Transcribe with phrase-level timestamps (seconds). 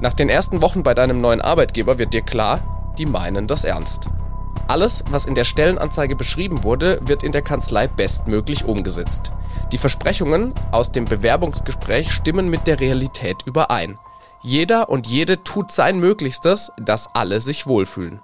[0.00, 4.08] Nach den ersten Wochen bei deinem neuen Arbeitgeber wird dir klar, die meinen das ernst.
[4.66, 9.32] Alles, was in der Stellenanzeige beschrieben wurde, wird in der Kanzlei bestmöglich umgesetzt.
[9.72, 13.98] Die Versprechungen aus dem Bewerbungsgespräch stimmen mit der Realität überein.
[14.42, 18.22] Jeder und jede tut sein Möglichstes, dass alle sich wohlfühlen.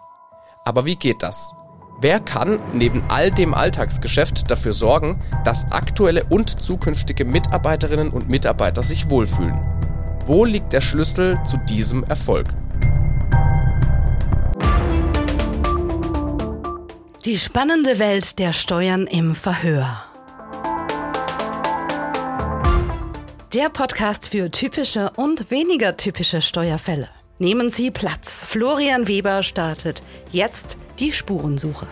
[0.65, 1.55] Aber wie geht das?
[2.01, 8.83] Wer kann neben all dem Alltagsgeschäft dafür sorgen, dass aktuelle und zukünftige Mitarbeiterinnen und Mitarbeiter
[8.83, 9.76] sich wohlfühlen?
[10.27, 12.49] Wo liegt der Schlüssel zu diesem Erfolg?
[17.25, 20.03] Die spannende Welt der Steuern im Verhör.
[23.55, 27.09] Der Podcast für typische und weniger typische Steuerfälle.
[27.39, 28.45] Nehmen Sie Platz.
[28.49, 30.01] Florian Weber startet
[30.33, 31.87] jetzt die Spurensuche.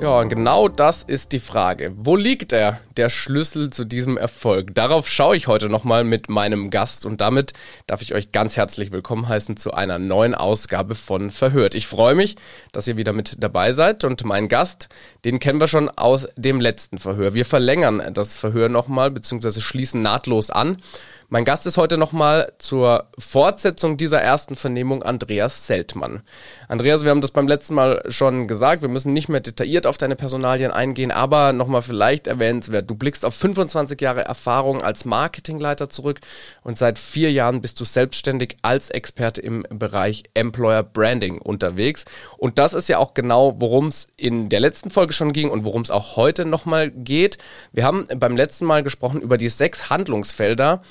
[0.00, 1.92] Ja, und genau das ist die Frage.
[1.94, 4.74] Wo liegt er, der Schlüssel zu diesem Erfolg?
[4.74, 7.52] Darauf schaue ich heute nochmal mit meinem Gast und damit
[7.86, 11.74] darf ich euch ganz herzlich willkommen heißen zu einer neuen Ausgabe von Verhört.
[11.74, 12.36] Ich freue mich,
[12.72, 14.88] dass ihr wieder mit dabei seid und mein Gast,
[15.26, 17.34] den kennen wir schon aus dem letzten Verhör.
[17.34, 20.78] Wir verlängern das Verhör nochmal, beziehungsweise schließen nahtlos an.
[21.32, 26.22] Mein Gast ist heute nochmal zur Fortsetzung dieser ersten Vernehmung Andreas Seltmann.
[26.66, 29.96] Andreas, wir haben das beim letzten Mal schon gesagt, wir müssen nicht mehr detailliert auf
[29.96, 32.90] deine Personalien eingehen, aber nochmal vielleicht erwähnenswert.
[32.90, 36.18] Du blickst auf 25 Jahre Erfahrung als Marketingleiter zurück
[36.64, 42.06] und seit vier Jahren bist du selbstständig als Experte im Bereich Employer Branding unterwegs.
[42.38, 45.64] Und das ist ja auch genau, worum es in der letzten Folge schon ging und
[45.64, 47.38] worum es auch heute nochmal geht.
[47.70, 50.82] Wir haben beim letzten Mal gesprochen über die sechs Handlungsfelder,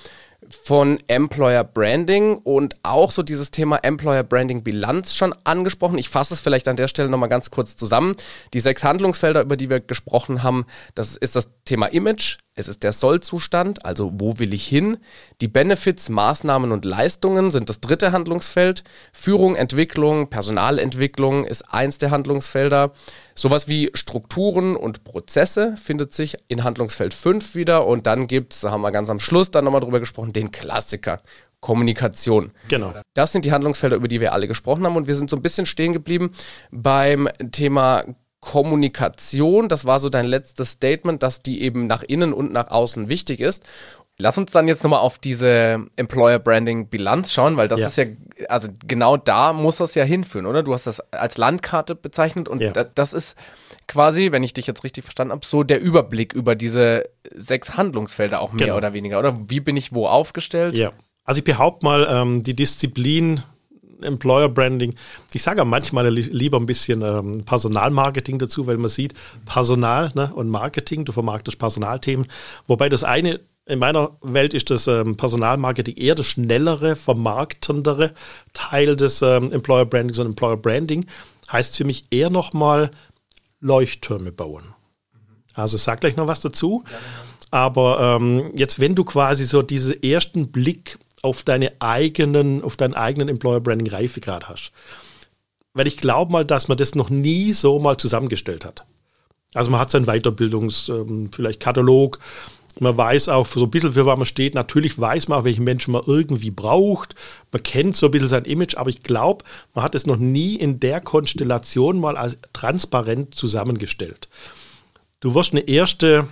[0.49, 5.97] von Employer Branding und auch so dieses Thema Employer Branding Bilanz schon angesprochen.
[5.97, 8.15] Ich fasse es vielleicht an der Stelle nochmal ganz kurz zusammen.
[8.53, 10.65] Die sechs Handlungsfelder, über die wir gesprochen haben,
[10.95, 14.97] das ist das Thema Image, es ist der Sollzustand, also wo will ich hin?
[15.39, 18.83] Die Benefits, Maßnahmen und Leistungen sind das dritte Handlungsfeld.
[19.13, 22.91] Führung, Entwicklung, Personalentwicklung ist eins der Handlungsfelder.
[23.33, 27.87] Sowas wie Strukturen und Prozesse findet sich in Handlungsfeld 5 wieder.
[27.87, 30.51] Und dann gibt es, da haben wir ganz am Schluss dann nochmal drüber gesprochen, den
[30.51, 31.21] Klassiker.
[31.61, 32.51] Kommunikation.
[32.69, 32.93] Genau.
[33.13, 34.95] Das sind die Handlungsfelder, über die wir alle gesprochen haben.
[34.95, 36.31] Und wir sind so ein bisschen stehen geblieben
[36.71, 38.05] beim Thema
[38.41, 43.09] Kommunikation, das war so dein letztes Statement, dass die eben nach innen und nach außen
[43.09, 43.65] wichtig ist.
[44.21, 47.87] Lass uns dann jetzt nochmal auf diese Employer Branding Bilanz schauen, weil das ja.
[47.87, 48.05] ist ja,
[48.49, 50.61] also genau da muss das ja hinführen, oder?
[50.61, 52.71] Du hast das als Landkarte bezeichnet und ja.
[52.71, 53.37] das ist
[53.87, 58.41] quasi, wenn ich dich jetzt richtig verstanden habe, so der Überblick über diese sechs Handlungsfelder
[58.41, 58.77] auch mehr genau.
[58.77, 59.37] oder weniger, oder?
[59.47, 60.77] Wie bin ich wo aufgestellt?
[60.77, 60.91] Ja.
[61.23, 63.41] Also ich behaupte mal, ähm, die Disziplin
[64.01, 64.95] Employer Branding.
[65.33, 69.13] Ich sage manchmal lieber ein bisschen ähm, Personalmarketing dazu, weil man sieht,
[69.45, 72.27] Personal ne, und Marketing, du vermarktest Personalthemen.
[72.67, 78.13] Wobei das eine, in meiner Welt ist das ähm, Personalmarketing eher das schnellere, vermarktendere
[78.53, 81.05] Teil des ähm, Employer Brandings und Employer Branding
[81.51, 82.91] heißt für mich eher nochmal
[83.59, 84.63] Leuchttürme bauen.
[85.53, 86.83] Also sag gleich noch was dazu.
[87.51, 92.93] Aber ähm, jetzt, wenn du quasi so diesen ersten Blick auf deine eigenen, auf deinen
[92.93, 94.71] eigenen Employer Branding Reifegrad hast.
[95.73, 98.85] Weil ich glaube mal, dass man das noch nie so mal zusammengestellt hat.
[99.53, 102.19] Also man hat seinen Weiterbildungs, ähm, vielleicht Katalog,
[102.79, 104.55] man weiß auch so ein bisschen, für was man steht.
[104.55, 107.15] Natürlich weiß man auch, welchen Menschen man irgendwie braucht.
[107.51, 109.43] Man kennt so ein bisschen sein Image, aber ich glaube,
[109.73, 114.29] man hat es noch nie in der Konstellation mal als transparent zusammengestellt.
[115.19, 116.27] Du wirst eine erste,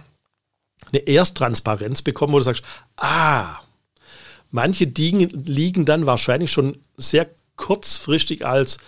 [0.91, 2.63] eine Ersttransparenz bekommen, wo du sagst,
[2.95, 3.57] ah,
[4.57, 8.79] Manche Dinge liegen dann wahrscheinlich schon sehr kurzfristig als,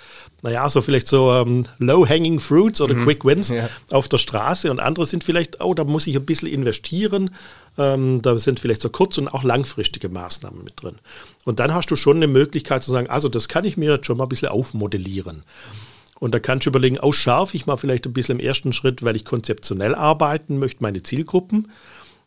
[0.42, 3.04] naja, so vielleicht so ähm, Low-Hanging Fruits oder mhm.
[3.04, 3.70] Quick Wins ja.
[3.92, 7.30] auf der Straße und andere sind vielleicht, oh, da muss ich ein bisschen investieren.
[7.78, 10.96] Ähm, da sind vielleicht so kurz- und auch langfristige Maßnahmen mit drin.
[11.46, 14.08] Und dann hast du schon eine Möglichkeit zu sagen, also das kann ich mir jetzt
[14.08, 15.44] schon mal ein bisschen aufmodellieren.
[16.20, 19.04] Und da kannst du überlegen, oh, scharf ich mal vielleicht ein bisschen im ersten Schritt,
[19.04, 21.68] weil ich konzeptionell arbeiten möchte, meine Zielgruppen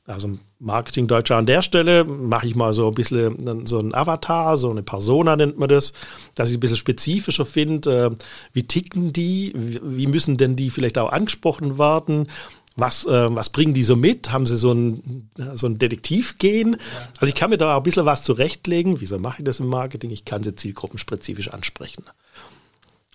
[0.07, 4.57] also Marketing Deutscher an der Stelle mache ich mal so ein bisschen so ein Avatar,
[4.57, 5.93] so eine Persona nennt man das,
[6.35, 8.17] dass ich ein bisschen spezifischer finde, äh,
[8.53, 12.29] wie ticken die, wie müssen denn die vielleicht auch angesprochen werden,
[12.75, 14.33] was, äh, was bringen die so mit?
[14.33, 16.79] Haben sie so ein, so ein Detektivgehen?
[17.19, 19.01] Also ich kann mir da auch ein bisschen was zurechtlegen.
[19.01, 20.11] Wieso mache ich das im Marketing?
[20.11, 22.05] Ich kann sie zielgruppenspezifisch ansprechen.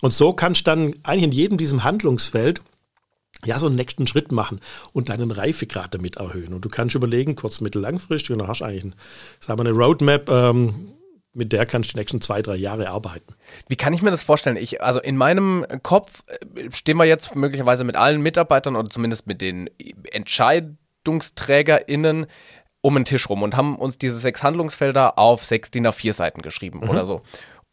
[0.00, 2.62] Und so kannst du dann eigentlich in jedem diesem Handlungsfeld
[3.44, 4.60] ja, so einen nächsten Schritt machen
[4.92, 6.54] und deinen Reifegrad damit erhöhen.
[6.54, 8.94] Und du kannst überlegen, kurz-, mittel-, langfristig, und dann hast du eigentlich
[9.38, 10.94] sagen wir, eine Roadmap, ähm,
[11.34, 13.36] mit der kannst du die nächsten zwei, drei Jahre arbeiten.
[13.68, 14.56] Wie kann ich mir das vorstellen?
[14.56, 19.28] Ich, also in meinem Kopf äh, stehen wir jetzt möglicherweise mit allen Mitarbeitern oder zumindest
[19.28, 19.70] mit den
[20.10, 22.26] EntscheidungsträgerInnen
[22.80, 26.42] um den Tisch rum und haben uns diese sechs Handlungsfelder auf sechs DIN A4 Seiten
[26.42, 26.90] geschrieben mhm.
[26.90, 27.22] oder so.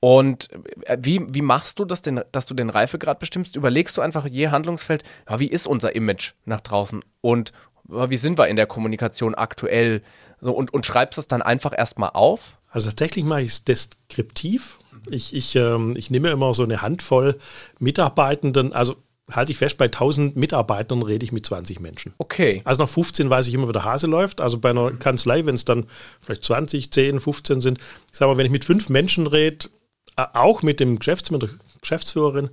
[0.05, 0.49] Und
[0.83, 3.55] äh, wie, wie machst du das denn, dass du den Reifegrad bestimmst?
[3.55, 7.53] Überlegst du einfach je Handlungsfeld, ja, wie ist unser Image nach draußen und
[7.85, 10.03] wie sind wir in der Kommunikation aktuell?
[10.41, 12.59] So, und, und schreibst es dann einfach erstmal auf?
[12.69, 14.77] Also tatsächlich mache ich es deskriptiv.
[15.09, 17.39] Ich, ich, ähm, ich nehme immer so eine Handvoll
[17.79, 18.97] Mitarbeitenden, also
[19.31, 22.13] halte ich fest, bei 1000 Mitarbeitern rede ich mit 20 Menschen.
[22.19, 22.61] Okay.
[22.63, 24.39] Also nach 15 weiß ich immer, wie der Hase läuft.
[24.39, 25.87] Also bei einer Kanzlei, wenn es dann
[26.19, 27.79] vielleicht 20, 10, 15 sind,
[28.11, 29.69] ich sage mal, wenn ich mit fünf Menschen rede, äh,
[30.15, 31.49] auch mit dem Geschäfts mit der
[31.81, 32.49] Geschäftsführerin,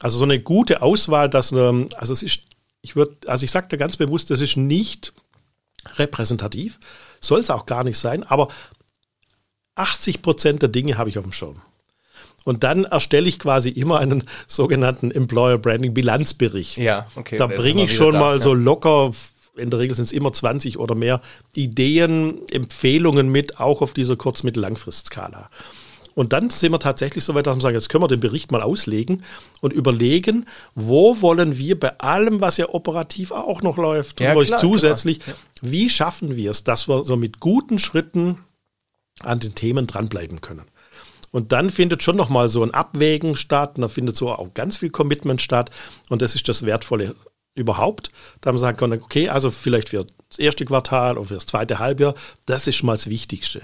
[0.00, 2.40] also so eine gute Auswahl, dass, ähm, also es ist,
[2.82, 5.12] ich würde, also ich sage da ganz bewusst, das ist nicht
[5.96, 6.78] repräsentativ,
[7.20, 8.48] soll es auch gar nicht sein, aber
[9.76, 11.60] 80 Prozent der Dinge habe ich auf dem Schirm.
[12.44, 16.78] Und dann erstelle ich quasi immer einen sogenannten Employer Branding Bilanzbericht.
[16.78, 17.36] Ja, okay.
[17.36, 18.40] Da bringe ich schon da, mal ja.
[18.40, 19.12] so locker,
[19.56, 21.20] in der Regel sind es immer 20 oder mehr,
[21.54, 25.48] Ideen, Empfehlungen mit, auch auf dieser Kurz-, Mittel-, Langfristskala.
[26.14, 28.52] Und dann sind wir tatsächlich so weit, dass wir sagen, jetzt können wir den Bericht
[28.52, 29.24] mal auslegen
[29.60, 34.58] und überlegen, wo wollen wir bei allem, was ja operativ auch noch läuft, ja, klar,
[34.58, 35.34] zusätzlich, ja.
[35.60, 38.38] wie schaffen wir es, dass wir so mit guten Schritten
[39.20, 40.64] an den Themen dranbleiben können.
[41.34, 44.76] Und dann findet schon nochmal so ein Abwägen statt, und da findet so auch ganz
[44.76, 45.70] viel Commitment statt.
[46.08, 47.16] Und das ist das Wertvolle
[47.56, 48.12] überhaupt.
[48.40, 51.46] Da haben wir sagen können, okay, also vielleicht für das erste Quartal oder für das
[51.46, 52.14] zweite Halbjahr,
[52.46, 53.62] das ist schon mal das Wichtigste.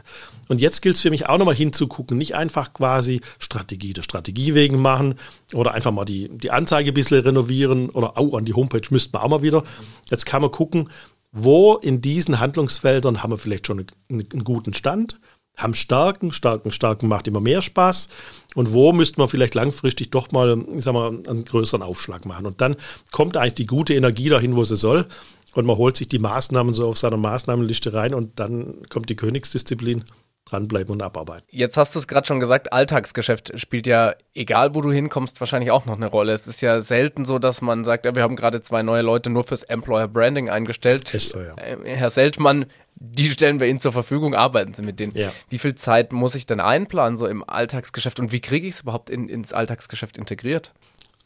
[0.49, 4.55] Und jetzt gilt es für mich auch nochmal hinzugucken, nicht einfach quasi Strategie der Strategie
[4.55, 5.15] wegen machen
[5.53, 9.15] oder einfach mal die, die Anzeige ein bisschen renovieren oder auch an die Homepage müssten
[9.15, 9.65] wir auch mal wieder.
[10.11, 10.89] Jetzt kann man gucken,
[11.33, 15.21] wo in diesen Handlungsfeldern haben wir vielleicht schon einen, einen guten Stand
[15.57, 18.09] haben starken, starken, starken macht immer mehr Spaß.
[18.55, 22.47] Und wo müsste man vielleicht langfristig doch mal, ich sag mal, einen größeren Aufschlag machen?
[22.47, 22.77] Und dann
[23.13, 25.07] kommt eigentlich die gute Energie dahin, wo sie soll.
[25.55, 29.17] Und man holt sich die Maßnahmen so auf seiner Maßnahmenliste rein und dann kommt die
[29.17, 30.05] Königsdisziplin
[30.45, 31.47] dranbleiben und abarbeiten.
[31.51, 35.71] Jetzt hast du es gerade schon gesagt, Alltagsgeschäft spielt ja, egal wo du hinkommst, wahrscheinlich
[35.71, 36.33] auch noch eine Rolle.
[36.33, 39.31] Es ist ja selten so, dass man sagt, ja, wir haben gerade zwei neue Leute
[39.31, 41.13] nur fürs Employer Branding eingestellt.
[41.15, 41.55] Ist so, ja.
[41.57, 42.67] Äh, Herr Seltmann,
[42.97, 45.17] die stellen wir Ihnen zur Verfügung, arbeiten Sie mit denen.
[45.17, 45.33] Ja.
[45.49, 48.81] Wie viel Zeit muss ich denn einplanen, so im Alltagsgeschäft und wie kriege ich es
[48.81, 50.73] überhaupt in, ins Alltagsgeschäft integriert?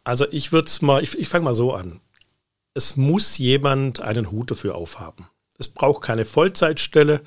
[0.05, 2.00] Also ich würde es mal, ich, ich fange mal so an.
[2.75, 5.29] Es muss jemand einen Hut dafür aufhaben.
[5.59, 7.21] Es braucht keine Vollzeitstelle.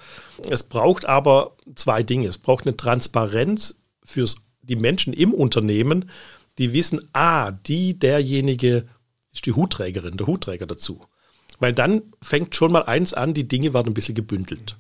[0.50, 2.28] Es braucht aber zwei Dinge.
[2.28, 4.28] Es braucht eine Transparenz für
[4.62, 6.10] die Menschen im Unternehmen,
[6.58, 8.86] die wissen, ah, die, derjenige
[9.34, 11.02] ist die Hutträgerin, der Hutträger dazu.
[11.60, 14.78] Weil dann fängt schon mal eins an, die Dinge werden ein bisschen gebündelt.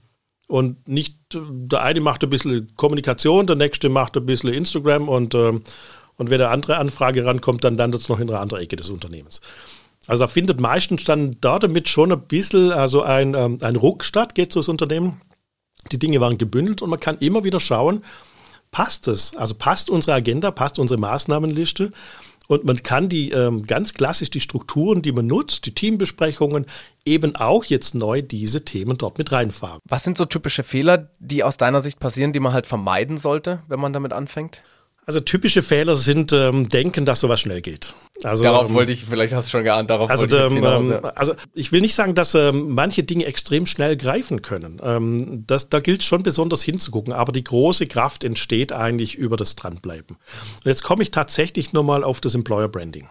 [0.47, 5.33] Und nicht, der eine macht ein bisschen Kommunikation, der nächste macht ein bisschen Instagram und,
[5.33, 8.75] äh, und wenn eine andere Anfrage rankommt, dann landet es noch in einer anderen Ecke
[8.75, 9.41] des Unternehmens.
[10.07, 14.03] Also da findet meistens dann da damit schon ein bisschen also ein, ähm, ein Ruck
[14.03, 15.21] statt, geht so das Unternehmen.
[15.91, 18.03] Die Dinge waren gebündelt und man kann immer wieder schauen,
[18.71, 19.35] passt es?
[19.35, 21.91] Also passt unsere Agenda, passt unsere Maßnahmenliste?
[22.47, 26.65] Und man kann die ähm, ganz klassisch die Strukturen, die man nutzt, die Teambesprechungen,
[27.03, 29.81] eben auch jetzt neu diese Themen dort mit reinfahren.
[29.83, 33.63] Was sind so typische Fehler, die aus deiner Sicht passieren, die man halt vermeiden sollte,
[33.67, 34.63] wenn man damit anfängt?
[35.07, 37.93] Also typische Fehler sind ähm, denken, dass sowas schnell geht.
[38.23, 40.53] Also, darauf ähm, wollte ich, vielleicht hast du schon geahnt, darauf also, wollte ich jetzt
[40.53, 40.99] hinaus, ähm, ja.
[41.15, 44.81] also ich will nicht sagen, dass ähm, manche Dinge extrem schnell greifen können.
[44.83, 49.55] Ähm, das, da gilt schon besonders hinzugucken, aber die große Kraft entsteht eigentlich über das
[49.55, 50.17] Dranbleiben.
[50.17, 53.07] Und jetzt komme ich tatsächlich nochmal auf das Employer Branding.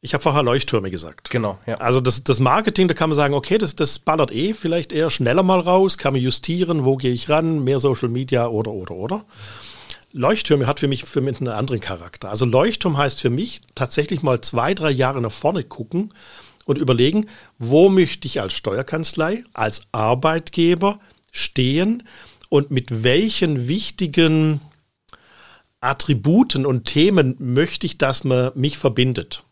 [0.00, 1.30] Ich habe vorher Leuchttürme gesagt.
[1.30, 1.76] Genau, ja.
[1.76, 5.10] Also das, das Marketing, da kann man sagen, okay, das, das ballert eh vielleicht eher
[5.10, 8.96] schneller mal raus, kann man justieren, wo gehe ich ran, mehr Social Media oder, oder,
[8.96, 9.24] oder.
[10.12, 12.28] Leuchttürme hat für mich für mich einen anderen Charakter.
[12.28, 16.12] Also Leuchtturm heißt für mich tatsächlich mal zwei, drei Jahre nach vorne gucken
[16.64, 17.26] und überlegen,
[17.58, 21.00] wo möchte ich als Steuerkanzlei, als Arbeitgeber
[21.32, 22.02] stehen
[22.50, 24.60] und mit welchen wichtigen
[25.80, 29.44] Attributen und Themen möchte ich, dass man mich verbindet.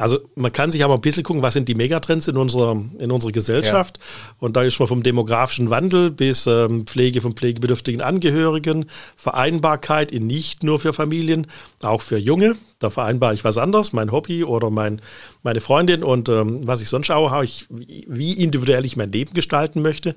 [0.00, 3.10] Also man kann sich aber ein bisschen gucken, was sind die Megatrends in unserer, in
[3.10, 3.98] unserer Gesellschaft.
[3.98, 4.34] Ja.
[4.38, 10.26] Und da ist man vom demografischen Wandel bis ähm, Pflege von pflegebedürftigen Angehörigen, Vereinbarkeit in
[10.26, 11.48] nicht nur für Familien,
[11.82, 12.56] auch für Junge.
[12.78, 15.02] Da vereinbare ich was anderes, mein Hobby oder mein,
[15.42, 19.34] meine Freundin und ähm, was ich sonst auch habe, ich, wie individuell ich mein Leben
[19.34, 20.14] gestalten möchte.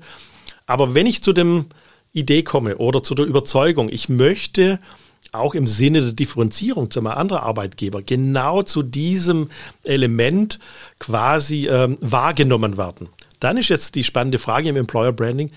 [0.64, 1.66] Aber wenn ich zu dem
[2.14, 4.78] Idee komme oder zu der Überzeugung, ich möchte
[5.34, 9.50] auch im Sinne der Differenzierung zu einem anderen Arbeitgeber genau zu diesem
[9.82, 10.58] Element
[10.98, 13.08] quasi ähm, wahrgenommen werden.
[13.40, 15.50] Dann ist jetzt die spannende Frage im Employer Branding,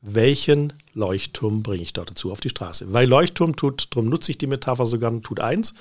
[0.00, 2.92] welchen Leuchtturm bringe ich da dazu auf die Straße?
[2.92, 5.74] Weil Leuchtturm tut, darum nutze ich die Metapher sogar, tut eins,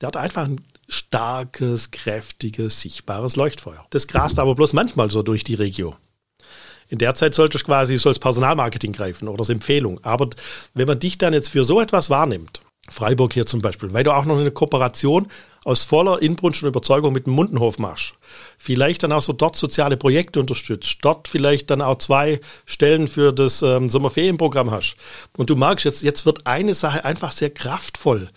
[0.00, 3.86] der hat einfach ein starkes, kräftiges, sichtbares Leuchtfeuer.
[3.90, 5.94] Das grast aber bloß manchmal so durch die Region.
[6.88, 9.98] In der Zeit solltest du quasi so als Personalmarketing greifen oder als Empfehlung.
[10.04, 10.30] Aber
[10.74, 14.14] wenn man dich dann jetzt für so etwas wahrnimmt, Freiburg hier zum Beispiel, weil du
[14.14, 15.28] auch noch eine Kooperation
[15.66, 18.14] aus voller Inbrunst und Überzeugung mit dem Mundenhof machst,
[18.56, 23.32] vielleicht dann auch so dort soziale Projekte unterstützt, dort vielleicht dann auch zwei Stellen für
[23.32, 24.94] das ähm, Sommerferienprogramm hast.
[25.36, 28.28] Und du merkst jetzt, jetzt wird eine Sache einfach sehr kraftvoll,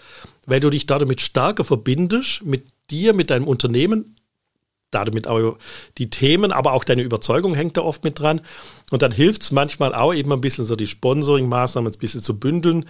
[0.48, 4.15] weil du dich damit stärker verbindest mit dir, mit deinem Unternehmen,
[4.89, 5.58] damit auch
[6.00, 8.41] die Themen, aber auch deine Überzeugung hängt da oft mit dran.
[8.89, 12.39] Und dann hilft es manchmal auch eben ein bisschen so die Sponsoring-Maßnahmen ein bisschen zu
[12.39, 12.86] bündeln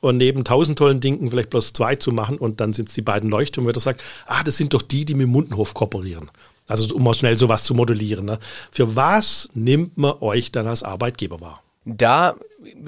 [0.00, 3.02] und neben tausend tollen Dingen vielleicht bloß zwei zu machen und dann sind es die
[3.02, 6.30] beiden Leuchttürme, wo er sagt, ah, das sind doch die, die mit Mundenhof kooperieren.
[6.66, 8.24] Also um mal schnell sowas zu modellieren.
[8.24, 8.38] Ne?
[8.70, 11.62] Für was nimmt man euch dann als Arbeitgeber wahr?
[11.84, 12.36] Da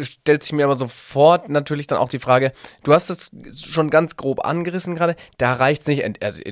[0.01, 2.53] stellt sich mir aber sofort natürlich dann auch die Frage,
[2.83, 3.31] du hast es
[3.61, 6.43] schon ganz grob angerissen gerade, da reicht es nicht, also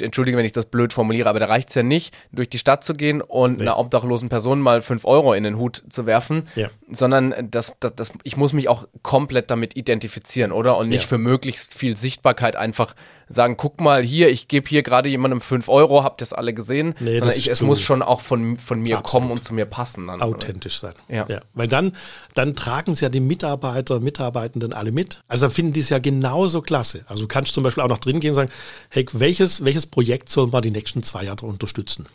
[0.00, 2.84] entschuldige, wenn ich das blöd formuliere, aber da reicht es ja nicht, durch die Stadt
[2.84, 3.62] zu gehen und nee.
[3.62, 6.68] einer obdachlosen Person mal fünf Euro in den Hut zu werfen, ja.
[6.90, 10.76] sondern das, das, das, ich muss mich auch komplett damit identifizieren, oder?
[10.76, 11.08] Und nicht ja.
[11.08, 12.94] für möglichst viel Sichtbarkeit einfach
[13.30, 16.52] sagen, guck mal hier, ich gebe hier gerade jemandem 5 Euro, habt ihr es alle
[16.52, 16.94] gesehen?
[16.98, 19.04] Nee, Sondern ich, es muss schon auch von, von mir Absolut.
[19.04, 20.08] kommen und zu mir passen.
[20.08, 20.92] Dann, Authentisch oder?
[20.92, 21.16] sein.
[21.16, 21.26] Ja.
[21.28, 21.40] ja.
[21.54, 21.96] Weil dann,
[22.34, 25.22] dann tragen es ja die Mitarbeiter, Mitarbeitenden alle mit.
[25.26, 27.04] Also dann finden die es ja genauso klasse.
[27.06, 28.52] Also du kannst zum Beispiel auch noch drin gehen und sagen,
[28.90, 32.06] hey, welches, welches Projekt sollen wir die nächsten zwei Jahre unterstützen?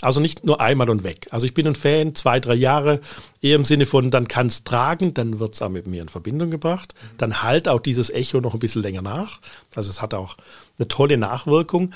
[0.00, 1.28] Also nicht nur einmal und weg.
[1.30, 3.00] Also ich bin ein Fan, zwei, drei Jahre,
[3.40, 6.08] eher im Sinne von, dann kann es tragen, dann wird es auch mit mir in
[6.08, 6.92] Verbindung gebracht.
[7.16, 9.38] Dann halt auch dieses Echo noch ein bisschen länger nach.
[9.76, 10.36] Also es hat auch
[10.78, 11.92] eine tolle Nachwirkung.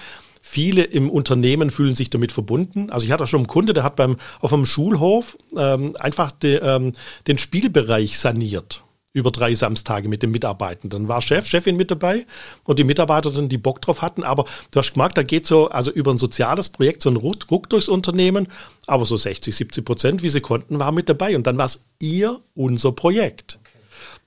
[0.46, 2.90] Viele im Unternehmen fühlen sich damit verbunden.
[2.90, 6.32] Also ich hatte auch schon einen Kunde, der hat beim auf einem Schulhof ähm, einfach
[6.32, 6.92] de, ähm,
[7.26, 8.84] den Spielbereich saniert
[9.14, 11.08] über drei Samstage mit den Mitarbeitenden.
[11.08, 12.26] War Chef, Chefin mit dabei
[12.64, 14.22] und die Mitarbeiter, die Bock drauf hatten.
[14.22, 17.70] Aber du hast gemerkt, da geht so, also über ein soziales Projekt, so ein Ruck
[17.70, 18.48] durchs Unternehmen.
[18.86, 21.36] Aber so 60, 70 Prozent, wie sie konnten, waren mit dabei.
[21.36, 23.58] Und dann war es ihr, unser Projekt.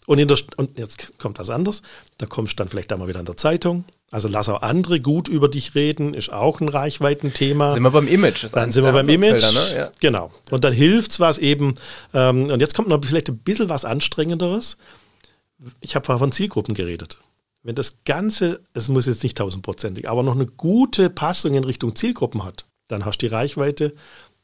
[0.07, 1.81] Und, in der, und jetzt kommt was anderes.
[2.17, 3.83] Da kommst du dann vielleicht einmal wieder in der Zeitung.
[4.09, 7.71] Also lass auch andere gut über dich reden, ist auch ein Reichweitenthema.
[7.71, 8.45] Sind wir beim Image.
[8.53, 9.43] dann sind wir beim Image.
[9.43, 9.75] Ne?
[9.75, 9.91] Ja.
[9.99, 10.31] Genau.
[10.49, 11.75] Und dann hilft's was eben.
[12.13, 14.77] Ähm, und jetzt kommt noch vielleicht ein bisschen was Anstrengenderes.
[15.81, 17.19] Ich habe vorher von Zielgruppen geredet.
[17.63, 21.97] Wenn das Ganze, es muss jetzt nicht tausendprozentig, aber noch eine gute Passung in Richtung
[21.97, 23.93] Zielgruppen hat, dann hast du die Reichweite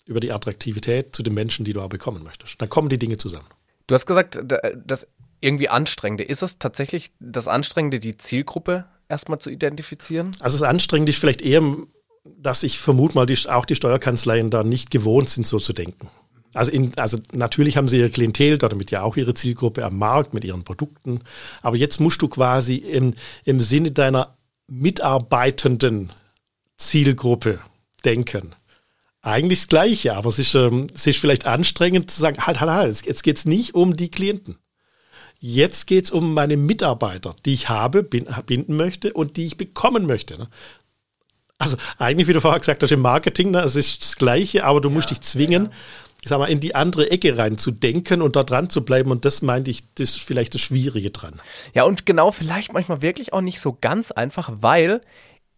[0.05, 2.62] über die Attraktivität zu den Menschen, die du auch bekommen möchtest.
[2.62, 3.48] Dann kommen die Dinge zusammen.
[3.88, 4.41] Du hast gesagt,
[4.86, 5.08] das
[5.43, 6.23] irgendwie Anstrengende.
[6.23, 10.31] Ist es tatsächlich das Anstrengende, die Zielgruppe erstmal zu identifizieren?
[10.39, 11.62] Also das Anstrengende ist vielleicht eher,
[12.38, 16.09] dass ich vermute mal, die, auch die Steuerkanzleien da nicht gewohnt sind, so zu denken.
[16.53, 20.33] Also, in, also natürlich haben sie ihre Klientel, damit ja auch ihre Zielgruppe am Markt
[20.33, 21.21] mit ihren Produkten.
[21.62, 26.12] Aber jetzt musst du quasi im, im Sinne deiner mitarbeitenden
[26.77, 27.59] Zielgruppe
[28.05, 28.55] denken.
[29.21, 32.71] Eigentlich das Gleiche, aber es ist, ähm, es ist vielleicht anstrengend zu sagen, halt, halt,
[32.71, 34.57] halt, jetzt geht es nicht um die Klienten.
[35.45, 40.05] Jetzt geht es um meine Mitarbeiter, die ich habe, binden möchte und die ich bekommen
[40.05, 40.38] möchte.
[40.38, 40.47] Ne?
[41.57, 44.79] Also eigentlich, wie du vorher gesagt hast, im Marketing, ne, es ist das Gleiche, aber
[44.79, 45.71] du ja, musst dich zwingen, ja.
[46.21, 49.12] ich sag mal, in die andere Ecke rein zu denken und da dran zu bleiben.
[49.12, 51.41] Und das meinte ich, das ist vielleicht das Schwierige dran.
[51.73, 55.01] Ja, und genau, vielleicht manchmal wirklich auch nicht so ganz einfach, weil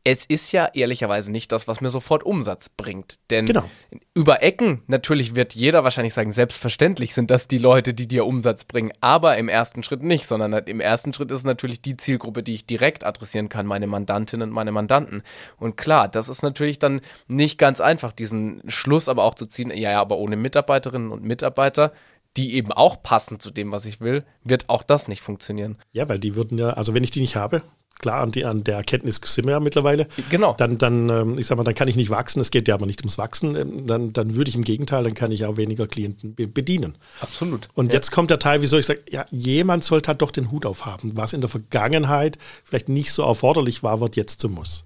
[0.07, 3.15] es ist ja ehrlicherweise nicht das, was mir sofort Umsatz bringt.
[3.31, 3.67] Denn genau.
[4.13, 8.65] über Ecken, natürlich wird jeder wahrscheinlich sagen, selbstverständlich sind das die Leute, die dir Umsatz
[8.65, 12.43] bringen, aber im ersten Schritt nicht, sondern im ersten Schritt ist es natürlich die Zielgruppe,
[12.43, 15.23] die ich direkt adressieren kann, meine Mandantinnen und meine Mandanten.
[15.57, 19.71] Und klar, das ist natürlich dann nicht ganz einfach, diesen Schluss aber auch zu ziehen,
[19.71, 21.91] ja, ja, aber ohne Mitarbeiterinnen und Mitarbeiter
[22.37, 25.77] die eben auch passen zu dem, was ich will, wird auch das nicht funktionieren.
[25.93, 27.61] Ja, weil die würden ja, also wenn ich die nicht habe,
[27.99, 30.07] klar, an, die, an der Erkenntnis sind wir ja mittlerweile.
[30.29, 30.53] Genau.
[30.57, 32.85] Dann, dann ähm, ich sag mal, dann kann ich nicht wachsen, es geht ja aber
[32.85, 35.87] nicht ums Wachsen, ähm, dann, dann würde ich im Gegenteil, dann kann ich auch weniger
[35.87, 36.95] Klienten bedienen.
[37.21, 37.69] Absolut.
[37.73, 37.95] Und ja.
[37.95, 41.11] jetzt kommt der Teil, wieso ich sage, ja, jemand sollte halt doch den Hut aufhaben.
[41.15, 44.83] Was in der Vergangenheit vielleicht nicht so erforderlich war, wird jetzt zum Muss.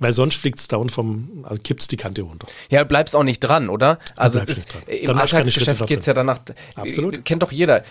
[0.00, 2.46] Weil sonst fliegt es down vom, also kippt es die Kante runter.
[2.70, 3.98] Ja, bleibst auch nicht dran, oder?
[4.16, 6.40] Also ist, im Alltagsgeschäft geht es ja danach.
[6.74, 7.22] Absolut.
[7.26, 7.84] Kennt doch jeder.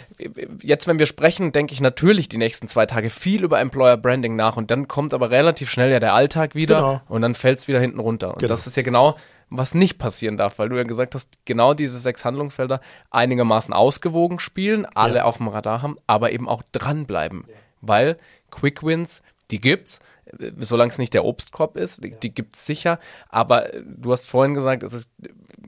[0.63, 4.35] Jetzt, wenn wir sprechen, denke ich natürlich die nächsten zwei Tage viel über Employer Branding
[4.35, 7.01] nach und dann kommt aber relativ schnell ja der Alltag wieder genau.
[7.09, 8.33] und dann fällt es wieder hinten runter.
[8.33, 8.49] Und genau.
[8.49, 9.15] das ist ja genau,
[9.51, 14.39] was nicht passieren darf, weil du ja gesagt hast, genau diese sechs Handlungsfelder einigermaßen ausgewogen
[14.39, 15.23] spielen, alle ja.
[15.25, 17.45] auf dem Radar haben, aber eben auch dranbleiben.
[17.47, 17.53] Ja.
[17.81, 18.17] Weil
[18.49, 19.99] Quick Wins, die gibt's
[20.57, 22.99] solange es nicht der Obstkorb ist, die, die gibt es sicher.
[23.29, 25.11] Aber du hast vorhin gesagt, es ist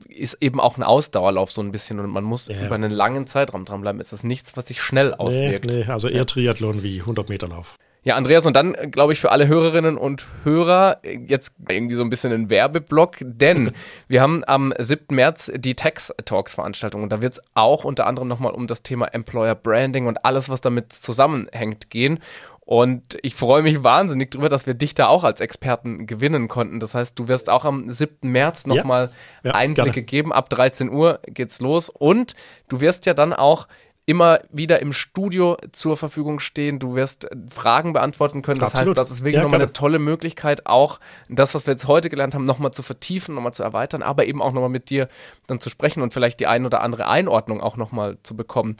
[0.08, 2.66] ist eben auch ein Ausdauerlauf so ein bisschen und man muss ja.
[2.66, 4.00] über einen langen Zeitraum dranbleiben.
[4.00, 5.66] Es ist nichts, was sich schnell auswirkt.
[5.66, 7.78] Nee, nee also eher Triathlon wie 100 Meter Lauf.
[8.04, 12.10] Ja, Andreas, und dann glaube ich für alle Hörerinnen und Hörer jetzt irgendwie so ein
[12.10, 13.70] bisschen ein Werbeblock, denn
[14.08, 15.14] wir haben am 7.
[15.14, 18.82] März die Tax Talks Veranstaltung und da wird es auch unter anderem nochmal um das
[18.82, 22.18] Thema Employer Branding und alles, was damit zusammenhängt, gehen.
[22.64, 26.80] Und ich freue mich wahnsinnig darüber, dass wir dich da auch als Experten gewinnen konnten.
[26.80, 28.30] Das heißt, du wirst auch am 7.
[28.30, 29.10] März nochmal
[29.42, 30.06] ja, ja, Einblicke gerne.
[30.06, 30.32] geben.
[30.32, 31.88] Ab 13 Uhr geht's los.
[31.88, 32.34] Und
[32.68, 33.66] du wirst ja dann auch
[34.04, 36.78] immer wieder im Studio zur Verfügung stehen.
[36.78, 38.58] Du wirst Fragen beantworten können.
[38.58, 38.96] Das Absolut.
[38.96, 42.10] heißt, das ist wirklich ja, nochmal eine tolle Möglichkeit, auch das, was wir jetzt heute
[42.10, 45.08] gelernt haben, nochmal zu vertiefen, nochmal zu erweitern, aber eben auch nochmal mit dir
[45.46, 48.76] dann zu sprechen und vielleicht die ein oder andere Einordnung auch nochmal zu bekommen.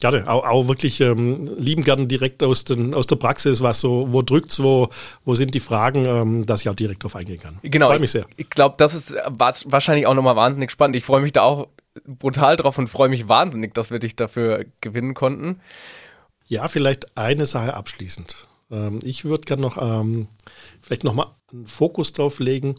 [0.00, 4.12] Gerne, auch, auch wirklich ähm, lieben gerne direkt aus, den, aus der Praxis, was so,
[4.12, 4.88] wo drückt's, wo,
[5.24, 7.58] wo sind die Fragen, ähm, dass ich auch direkt drauf eingehen kann.
[7.62, 7.86] Genau.
[7.86, 8.26] Freue mich sehr.
[8.32, 10.96] Ich, ich glaube, das ist wahrscheinlich auch nochmal wahnsinnig spannend.
[10.96, 11.68] Ich freue mich da auch
[12.04, 15.60] brutal drauf und freue mich wahnsinnig, dass wir dich dafür gewinnen konnten.
[16.46, 18.48] Ja, vielleicht eine Sache abschließend.
[18.70, 20.28] Ähm, ich würde gerne noch ähm,
[20.80, 22.76] vielleicht nochmal einen Fokus drauf legen.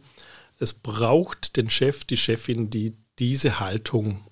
[0.60, 4.28] Es braucht den Chef, die Chefin, die diese Haltung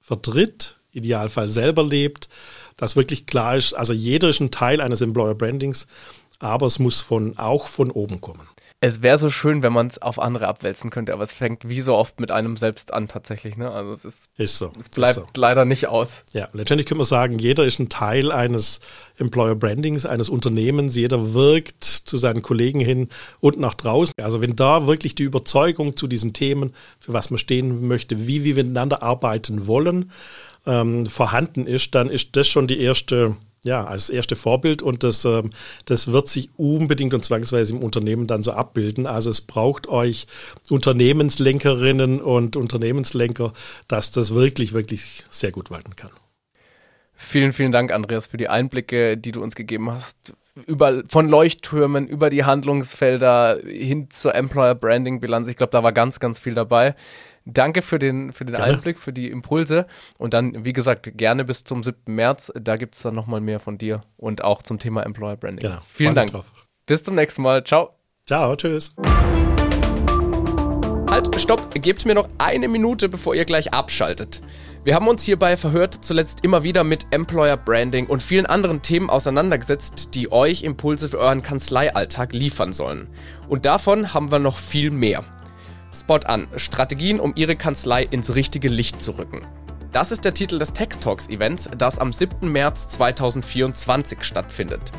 [0.00, 2.28] vertritt, Idealfall selber lebt,
[2.76, 5.86] dass wirklich klar ist, also jeder ist ein Teil eines Employer Brandings,
[6.38, 8.48] aber es muss von, auch von oben kommen.
[8.80, 11.80] Es wäre so schön, wenn man es auf andere abwälzen könnte, aber es fängt wie
[11.80, 13.56] so oft mit einem selbst an tatsächlich.
[13.56, 13.68] Ne?
[13.68, 14.72] Also es ist, ist so.
[14.78, 15.26] Es bleibt so.
[15.34, 16.22] leider nicht aus.
[16.32, 18.78] Ja, letztendlich können wir sagen, jeder ist ein Teil eines
[19.16, 20.94] Employer Brandings, eines Unternehmens.
[20.94, 23.08] Jeder wirkt zu seinen Kollegen hin
[23.40, 24.14] und nach draußen.
[24.22, 28.44] Also wenn da wirklich die Überzeugung zu diesen Themen, für was man stehen möchte, wie
[28.44, 30.12] wir miteinander arbeiten wollen,
[30.66, 35.24] ähm, vorhanden ist, dann ist das schon die erste ja, als erste Vorbild und das,
[35.24, 35.50] ähm,
[35.84, 39.06] das wird sich unbedingt und zwangsweise im Unternehmen dann so abbilden.
[39.06, 40.26] Also es braucht euch
[40.70, 43.52] Unternehmenslenkerinnen und Unternehmenslenker,
[43.88, 46.10] dass das wirklich, wirklich sehr gut walten kann.
[47.20, 50.34] Vielen, vielen Dank, Andreas, für die Einblicke, die du uns gegeben hast.
[50.66, 55.48] Über, von Leuchttürmen über die Handlungsfelder hin zur Employer Branding Bilanz.
[55.48, 56.94] Ich glaube, da war ganz, ganz viel dabei.
[57.50, 59.86] Danke für den, für den Einblick, für die Impulse.
[60.18, 62.14] Und dann, wie gesagt, gerne bis zum 7.
[62.14, 62.52] März.
[62.54, 65.64] Da gibt es dann nochmal mehr von dir und auch zum Thema Employer Branding.
[65.64, 65.80] Genau.
[65.86, 66.30] Vielen Dank.
[66.30, 66.46] Drauf.
[66.86, 67.64] Bis zum nächsten Mal.
[67.64, 67.94] Ciao.
[68.26, 68.94] Ciao, tschüss.
[71.10, 74.42] Halt, stopp, gebt mir noch eine Minute, bevor ihr gleich abschaltet.
[74.84, 79.08] Wir haben uns hierbei verhört zuletzt immer wieder mit Employer Branding und vielen anderen Themen
[79.08, 83.08] auseinandergesetzt, die euch Impulse für euren Kanzleialltag liefern sollen.
[83.48, 85.24] Und davon haben wir noch viel mehr.
[85.92, 86.48] Spot an.
[86.56, 89.46] Strategien, um Ihre Kanzlei ins richtige Licht zu rücken.
[89.92, 92.52] Das ist der Titel des Text Talks Events, das am 7.
[92.52, 94.92] März 2024 stattfindet.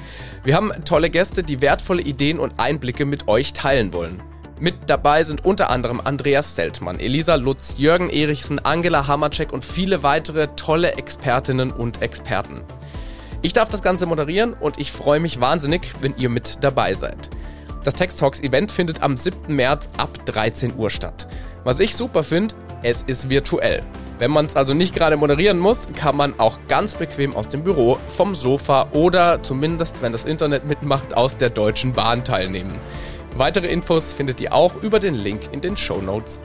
[0.44, 4.22] Wir haben tolle Gäste, die wertvolle Ideen und Einblicke mit euch teilen wollen.
[4.60, 10.04] Mit dabei sind unter anderem Andreas Seltmann, Elisa Lutz, Jürgen Erichsen, Angela Hammercheck und viele
[10.04, 12.64] weitere tolle Expertinnen und Experten.
[13.42, 17.30] Ich darf das Ganze moderieren und ich freue mich wahnsinnig, wenn ihr mit dabei seid.
[17.84, 19.56] Das Text Talks Event findet am 7.
[19.56, 21.28] März ab 13 Uhr statt.
[21.64, 23.84] Was ich super finde, es ist virtuell.
[24.18, 27.64] Wenn man es also nicht gerade moderieren muss, kann man auch ganz bequem aus dem
[27.64, 32.78] Büro, vom Sofa oder zumindest, wenn das Internet mitmacht, aus der Deutschen Bahn teilnehmen.
[33.38, 36.42] Weitere Infos findet ihr auch über den Link in den Show Notes.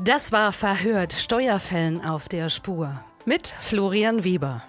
[0.00, 2.92] Das war Verhört Steuerfällen auf der Spur
[3.24, 4.62] mit Florian Weber.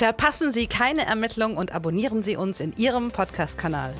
[0.00, 3.92] Verpassen Sie keine Ermittlung und abonnieren Sie uns in Ihrem Podcast-Kanal.